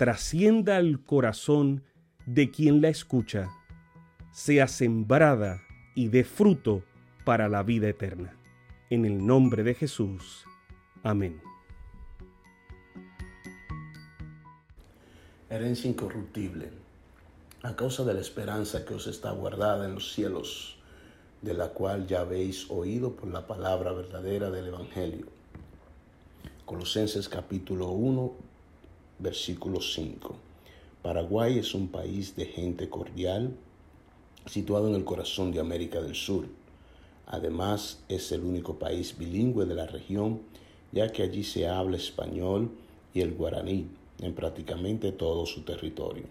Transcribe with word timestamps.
trascienda 0.00 0.78
al 0.78 1.04
corazón 1.04 1.84
de 2.24 2.50
quien 2.50 2.80
la 2.80 2.88
escucha, 2.88 3.50
sea 4.32 4.66
sembrada 4.66 5.60
y 5.94 6.08
dé 6.08 6.24
fruto 6.24 6.82
para 7.26 7.50
la 7.50 7.62
vida 7.62 7.86
eterna. 7.90 8.34
En 8.88 9.04
el 9.04 9.26
nombre 9.26 9.62
de 9.62 9.74
Jesús. 9.74 10.46
Amén. 11.02 11.42
Herencia 15.50 15.90
incorruptible, 15.90 16.70
a 17.62 17.76
causa 17.76 18.02
de 18.02 18.14
la 18.14 18.20
esperanza 18.20 18.86
que 18.86 18.94
os 18.94 19.06
está 19.06 19.32
guardada 19.32 19.84
en 19.84 19.96
los 19.96 20.14
cielos, 20.14 20.78
de 21.42 21.52
la 21.52 21.74
cual 21.74 22.06
ya 22.06 22.20
habéis 22.20 22.70
oído 22.70 23.16
por 23.16 23.28
la 23.28 23.46
palabra 23.46 23.92
verdadera 23.92 24.50
del 24.50 24.68
Evangelio. 24.68 25.26
Colosenses 26.64 27.28
capítulo 27.28 27.90
1, 27.90 28.48
versículo 29.20 29.80
5. 29.80 30.34
Paraguay 31.02 31.58
es 31.58 31.74
un 31.74 31.88
país 31.88 32.36
de 32.36 32.46
gente 32.46 32.88
cordial, 32.88 33.54
situado 34.46 34.88
en 34.88 34.94
el 34.94 35.04
corazón 35.04 35.52
de 35.52 35.60
América 35.60 36.00
del 36.00 36.14
Sur. 36.14 36.46
Además, 37.26 38.02
es 38.08 38.32
el 38.32 38.42
único 38.42 38.78
país 38.78 39.16
bilingüe 39.16 39.66
de 39.66 39.74
la 39.74 39.86
región, 39.86 40.40
ya 40.92 41.10
que 41.12 41.22
allí 41.22 41.44
se 41.44 41.68
habla 41.68 41.96
español 41.96 42.70
y 43.14 43.20
el 43.20 43.34
guaraní 43.34 43.86
en 44.20 44.34
prácticamente 44.34 45.12
todo 45.12 45.46
su 45.46 45.62
territorio. 45.62 46.24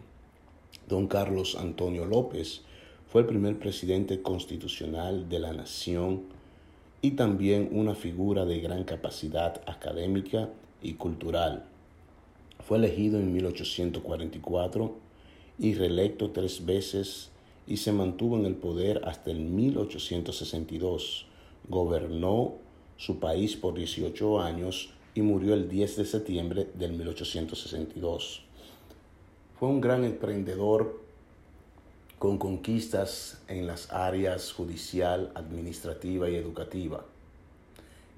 Don 0.88 1.08
Carlos 1.08 1.56
Antonio 1.56 2.06
López 2.06 2.62
fue 3.08 3.22
el 3.22 3.28
primer 3.28 3.58
presidente 3.58 4.22
constitucional 4.22 5.30
de 5.30 5.40
la 5.40 5.54
nación 5.54 6.24
y 7.02 7.12
también 7.12 7.70
una 7.72 7.96
figura 7.96 8.46
de 8.46 8.60
gran 8.60 8.84
capacidad 8.84 9.62
académica 9.68 10.50
y 10.82 10.94
cultural. 10.94 11.66
Fue 12.66 12.78
elegido 12.78 13.20
en 13.20 13.34
1844 13.34 14.96
y 15.58 15.74
reelecto 15.74 16.32
tres 16.32 16.66
veces 16.66 17.32
y 17.68 17.78
se 17.78 17.92
mantuvo 17.92 18.38
en 18.38 18.46
el 18.46 18.56
poder 18.56 19.02
hasta 19.06 19.32
el 19.32 19.40
1862. 19.40 21.26
Gobernó 21.68 22.56
su 22.98 23.20
país 23.20 23.56
por 23.56 23.76
18 23.76 24.42
años 24.42 24.92
y 25.16 25.22
murió 25.22 25.54
el 25.54 25.70
10 25.70 25.98
de 25.98 26.06
septiembre 26.06 26.68
del 26.76 26.94
1862. 26.94 28.44
Fue 29.60 29.70
un 29.70 29.82
gran 29.82 30.04
emprendedor 30.04 31.02
con 32.18 32.38
conquistas 32.38 33.42
en 33.48 33.66
las 33.66 33.92
áreas 33.92 34.52
judicial, 34.52 35.32
administrativa 35.36 36.30
y 36.30 36.36
educativa. 36.36 37.06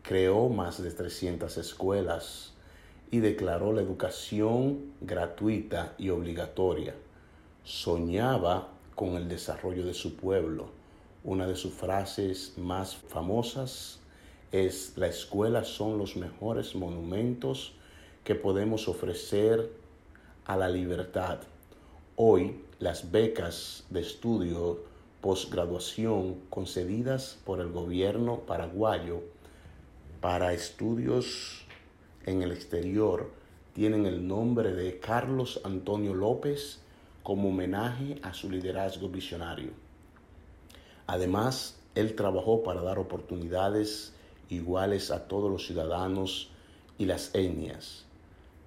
Creó 0.02 0.50
más 0.50 0.81
de 0.81 0.91
300 0.91 1.58
escuelas 1.58 2.53
y 3.11 3.19
declaró 3.19 3.73
la 3.73 3.81
educación 3.81 4.94
gratuita 5.01 5.94
y 5.97 6.09
obligatoria. 6.09 6.95
Soñaba 7.63 8.69
con 8.95 9.16
el 9.16 9.27
desarrollo 9.27 9.85
de 9.85 9.94
su 9.94 10.16
pueblo. 10.16 10.69
Una 11.23 11.45
de 11.45 11.55
sus 11.55 11.73
frases 11.73 12.53
más 12.57 12.95
famosas 12.95 13.99
es 14.51 14.94
la 14.97 15.07
escuela 15.07 15.63
son 15.66 15.97
los 15.97 16.16
mejores 16.16 16.73
monumentos 16.75 17.73
que 18.23 18.33
podemos 18.35 18.88
ofrecer 18.88 19.72
a 20.45 20.57
la 20.57 20.69
libertad. 20.69 21.39
Hoy 22.16 22.61
las 22.79 23.11
becas 23.11 23.85
de 23.89 24.01
estudio 24.01 24.79
postgraduación 25.22 26.41
concedidas 26.49 27.38
por 27.45 27.59
el 27.59 27.72
gobierno 27.72 28.39
paraguayo 28.39 29.22
para 30.19 30.53
estudios 30.53 31.66
en 32.26 32.42
el 32.42 32.52
exterior 32.52 33.32
tienen 33.74 34.06
el 34.06 34.28
nombre 34.28 34.74
de 34.74 35.00
Carlos 35.00 35.62
Antonio 35.64 36.14
López 36.14 36.80
como 37.24 37.50
homenaje 37.50 38.20
a 38.22 38.34
su 38.34 38.50
liderazgo 38.50 39.09
visionario. 39.09 39.72
Además, 41.08 41.80
él 41.96 42.16
trabajó 42.16 42.64
para 42.64 42.82
dar 42.82 43.00
oportunidades 43.00 44.14
iguales 44.50 45.12
a 45.12 45.28
todos 45.28 45.52
los 45.52 45.66
ciudadanos 45.66 46.50
y 46.98 47.06
las 47.06 47.34
etnias. 47.34 48.06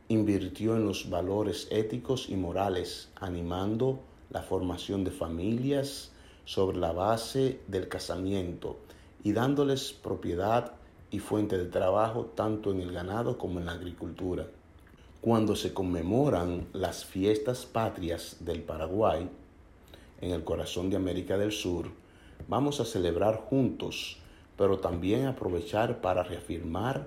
Invirtió 0.09 0.77
en 0.77 0.85
los 0.85 1.09
valores 1.09 1.69
éticos 1.71 2.29
y 2.29 2.37
morales, 2.37 3.09
animando 3.17 4.01
la 4.31 4.43
formación 4.43 5.05
de 5.05 5.11
familias 5.11 6.11
sobre 6.45 6.79
la 6.79 6.93
base 6.93 7.61
del 7.69 7.89
casamiento 7.89 8.79
y 9.23 9.33
dándoles 9.33 9.93
propiedad 9.93 10.75
y 11.15 11.19
fuente 11.21 11.57
de 11.57 11.67
trabajo 11.67 12.27
tanto 12.35 12.73
en 12.73 12.81
el 12.81 12.93
ganado 12.93 13.39
como 13.39 13.61
en 13.61 13.67
la 13.67 13.73
agricultura. 13.73 14.47
Cuando 15.21 15.57
se 15.57 15.73
conmemoran 15.73 16.67
las 16.73 17.05
fiestas 17.05 17.67
patrias 17.67 18.39
del 18.41 18.63
Paraguay, 18.63 19.29
en 20.21 20.31
el 20.31 20.45
corazón 20.45 20.91
de 20.91 20.97
América 20.97 21.39
del 21.39 21.53
Sur, 21.53 21.91
vamos 22.49 22.81
a 22.81 22.85
celebrar 22.85 23.37
juntos 23.37 24.19
pero 24.57 24.79
también 24.79 25.27
aprovechar 25.27 26.01
para 26.01 26.23
reafirmar 26.23 27.07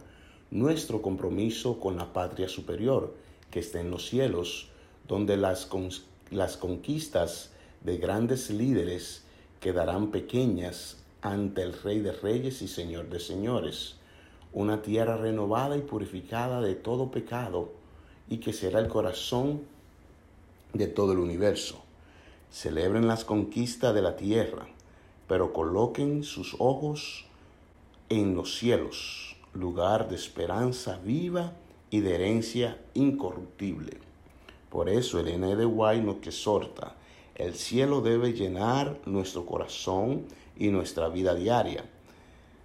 nuestro 0.51 1.01
compromiso 1.01 1.79
con 1.79 1.97
la 1.97 2.13
patria 2.13 2.50
superior 2.50 3.13
que 3.51 3.59
está 3.59 3.79
en 3.79 3.90
los 3.90 4.07
cielos, 4.07 4.67
donde 5.07 5.38
las, 5.38 5.69
las 6.29 6.57
conquistas 6.57 7.51
de 7.84 7.97
grandes 7.97 8.50
líderes 8.50 9.23
quedarán 9.62 10.12
pequeñas 10.12 10.97
ante 11.31 11.61
el 11.61 11.73
Rey 11.73 11.99
de 11.99 12.11
Reyes 12.11 12.61
y 12.61 12.67
Señor 12.67 13.09
de 13.09 13.19
Señores, 13.19 13.95
una 14.53 14.81
tierra 14.81 15.17
renovada 15.17 15.77
y 15.77 15.81
purificada 15.81 16.61
de 16.61 16.75
todo 16.75 17.11
pecado 17.11 17.71
y 18.29 18.38
que 18.38 18.53
será 18.53 18.79
el 18.79 18.88
corazón 18.88 19.61
de 20.73 20.87
todo 20.87 21.11
el 21.11 21.19
universo. 21.19 21.83
Celebren 22.51 23.07
las 23.07 23.25
conquistas 23.25 23.93
de 23.93 24.01
la 24.01 24.16
tierra, 24.16 24.67
pero 25.27 25.53
coloquen 25.53 26.23
sus 26.23 26.55
ojos 26.59 27.25
en 28.09 28.35
los 28.35 28.57
cielos, 28.57 29.35
lugar 29.53 30.07
de 30.09 30.16
esperanza 30.16 30.97
viva 31.03 31.53
y 31.89 31.99
de 31.99 32.16
herencia 32.16 32.77
incorruptible. 32.93 33.99
Por 34.69 34.89
eso 34.89 35.19
el 35.19 35.27
N 35.27 35.55
de 35.55 35.66
White 35.66 36.03
nos 36.03 36.17
exhorta, 36.17 36.95
el 37.37 37.53
cielo 37.53 38.01
debe 38.01 38.34
llenar 38.34 38.99
nuestro 39.05 39.45
corazón 39.45 40.25
y 40.57 40.69
nuestra 40.69 41.07
vida 41.07 41.35
diaria. 41.35 41.85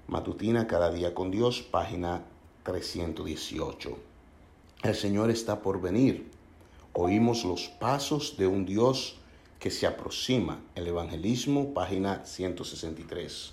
Matutina 0.09 0.67
cada 0.67 0.91
día 0.91 1.13
con 1.13 1.31
Dios, 1.31 1.61
página 1.61 2.25
318. 2.63 3.99
El 4.83 4.95
Señor 4.95 5.31
está 5.31 5.61
por 5.61 5.83
venir. 5.83 6.31
Oímos 6.95 7.45
los 7.45 7.69
pasos 7.69 8.39
de 8.39 8.47
un 8.47 8.65
Dios 8.65 9.19
que 9.59 9.71
se 9.71 9.87
aproxima. 9.87 10.63
El 10.75 10.87
Evangelismo, 10.87 11.75
página 11.75 12.25
163. 12.25 13.53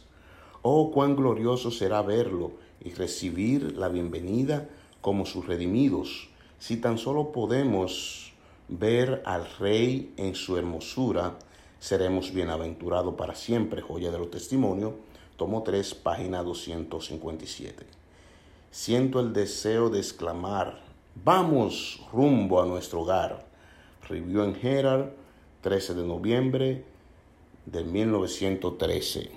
Oh, 0.62 0.90
cuán 0.92 1.18
glorioso 1.18 1.70
será 1.70 2.02
verlo 2.02 2.54
y 2.80 2.92
recibir 2.92 3.78
la 3.78 3.90
bienvenida 3.90 4.70
como 5.02 5.26
sus 5.26 5.46
redimidos, 5.48 6.30
si 6.60 6.78
tan 6.78 6.98
solo 6.98 7.34
podemos 7.34 8.30
ver 8.70 9.24
al 9.26 9.48
Rey 9.58 10.14
en 10.18 10.36
su 10.36 10.58
hermosura, 10.58 11.38
seremos 11.80 12.32
bienaventurados 12.34 13.16
para 13.16 13.36
siempre. 13.36 13.82
Joya 13.82 14.12
de 14.12 14.20
los 14.20 14.30
testimonios, 14.30 14.94
tomo 15.38 15.64
3, 15.64 15.96
página 15.96 16.44
257. 16.44 17.86
Siento 18.72 19.20
el 19.20 19.34
deseo 19.34 19.90
de 19.90 19.98
exclamar, 19.98 20.84
vamos 21.24 22.06
rumbo 22.14 22.62
a 22.62 22.68
nuestro 22.68 23.02
hogar. 23.02 23.48
Review 24.08 24.44
en 24.44 24.56
Herald, 24.62 25.12
13 25.62 25.96
de 25.96 26.06
noviembre 26.06 26.86
de 27.66 27.84
1913. 27.84 29.32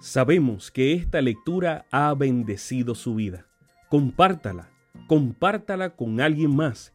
Sabemos 0.00 0.70
que 0.70 0.94
esta 0.94 1.20
lectura 1.20 1.84
ha 1.90 2.14
bendecido 2.14 2.94
su 2.94 3.14
vida. 3.16 3.46
Compártala, 3.90 4.70
compártala 5.06 5.90
con 5.90 6.22
alguien 6.22 6.56
más 6.56 6.94